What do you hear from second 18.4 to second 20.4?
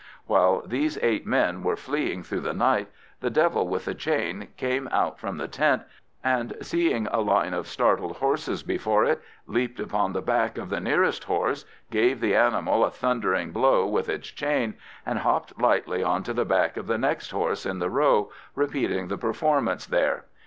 repeating the performance there.